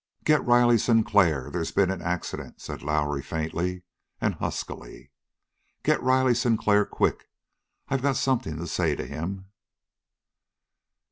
[0.23, 1.51] "Get Riley Sinclair.
[1.51, 3.83] There's been an accident," said Lowrie faintly
[4.19, 5.11] and huskily.
[5.83, 7.29] "Get Riley Sinclair; quick.
[7.87, 9.51] I got something to say to him."